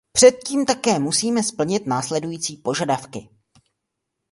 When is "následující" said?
1.87-2.57